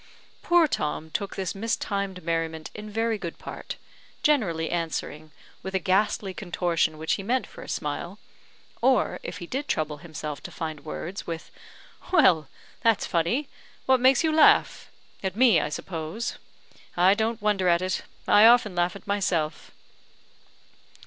Poor 0.41 0.65
Tom 0.67 1.11
took 1.11 1.35
this 1.35 1.53
mistimed 1.53 2.23
merriment 2.23 2.71
in 2.73 2.89
very 2.89 3.19
good 3.19 3.37
part, 3.37 3.75
generally 4.23 4.71
answering 4.71 5.31
with 5.61 5.75
a 5.75 5.77
ghastly 5.79 6.33
contortion 6.33 6.97
which 6.97 7.13
he 7.13 7.21
meant 7.21 7.45
for 7.45 7.61
a 7.61 7.69
smile, 7.69 8.17
or, 8.81 9.19
if 9.21 9.37
he 9.37 9.45
did 9.45 9.67
trouble 9.67 9.97
himself 9.97 10.41
to 10.41 10.49
find 10.49 10.85
words, 10.85 11.27
with, 11.27 11.51
"Well, 12.11 12.47
that's 12.81 13.05
funny! 13.05 13.47
What 13.85 13.99
makes 13.99 14.23
you 14.23 14.31
laugh? 14.31 14.89
At 15.21 15.35
me, 15.35 15.61
I 15.61 15.69
suppose? 15.69 16.39
I 16.97 17.13
don't 17.13 17.39
wonder 17.39 17.67
at 17.67 17.83
it; 17.83 18.01
I 18.27 18.47
often 18.47 18.73
laugh 18.73 18.95
at 18.95 19.05
myself." 19.05 19.69